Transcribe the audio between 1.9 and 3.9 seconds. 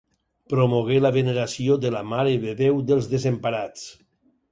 la Mare de Déu dels Desemparats.